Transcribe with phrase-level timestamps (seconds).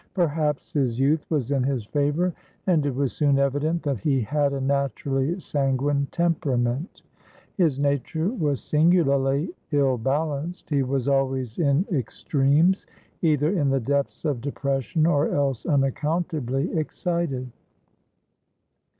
[0.15, 2.33] Perhaps his youth was in his favour,
[2.65, 7.03] and it was soon evident that he had a naturally sanguine temperament.
[7.55, 12.87] His nature was singularly ill balanced, he was always in extremes
[13.21, 17.51] either in the depths of depression or else unaccountably excited.